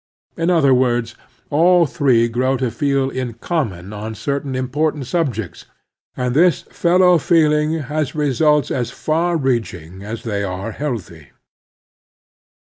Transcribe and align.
In 0.35 0.49
other 0.49 0.73
words, 0.73 1.13
all 1.51 1.85
three 1.85 2.27
grow 2.27 2.57
to 2.57 2.71
fed 2.71 3.11
in 3.15 3.33
common 3.33 3.93
on 3.93 4.15
certain 4.15 4.55
important 4.55 5.05
subjects, 5.05 5.67
and 6.17 6.33
this 6.35 6.63
fellow 6.63 7.19
feeling 7.19 7.73
has 7.85 8.15
results 8.15 8.71
as 8.71 8.89
far 8.89 9.37
reaching 9.37 10.01
as 10.01 10.23
they 10.23 10.43
are 10.43 10.71
healthy. 10.71 11.29